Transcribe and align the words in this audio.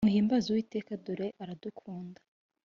muhimbaze 0.05 0.45
uwiteka 0.49 0.91
dore 1.05 1.27
aradukunda. 1.41 2.19